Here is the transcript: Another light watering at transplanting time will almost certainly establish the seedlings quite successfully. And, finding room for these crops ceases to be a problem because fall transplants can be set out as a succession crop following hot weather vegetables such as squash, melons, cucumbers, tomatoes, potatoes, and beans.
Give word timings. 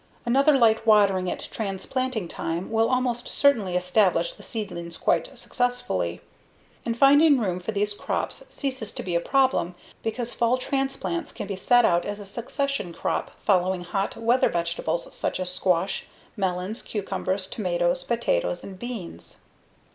Another 0.25 0.53
light 0.57 0.87
watering 0.87 1.29
at 1.29 1.47
transplanting 1.51 2.27
time 2.27 2.71
will 2.71 2.89
almost 2.89 3.27
certainly 3.27 3.75
establish 3.75 4.33
the 4.33 4.41
seedlings 4.41 4.97
quite 4.97 5.37
successfully. 5.37 6.21
And, 6.83 6.97
finding 6.97 7.39
room 7.39 7.59
for 7.59 7.71
these 7.71 7.93
crops 7.93 8.43
ceases 8.49 8.93
to 8.93 9.03
be 9.03 9.13
a 9.13 9.19
problem 9.19 9.75
because 10.01 10.33
fall 10.33 10.57
transplants 10.57 11.31
can 11.31 11.45
be 11.45 11.55
set 11.55 11.85
out 11.85 12.03
as 12.03 12.19
a 12.19 12.25
succession 12.25 12.91
crop 12.93 13.29
following 13.37 13.83
hot 13.83 14.17
weather 14.17 14.49
vegetables 14.49 15.15
such 15.15 15.39
as 15.39 15.51
squash, 15.53 16.07
melons, 16.35 16.81
cucumbers, 16.81 17.45
tomatoes, 17.45 18.03
potatoes, 18.03 18.63
and 18.63 18.79
beans. 18.79 19.41